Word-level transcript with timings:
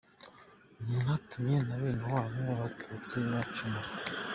Mwatumye 0.97 1.57
na 1.65 1.75
bene 1.81 2.03
wanyu 2.13 2.39
b’abatutsi 2.47 3.15
bacumura. 3.31 3.89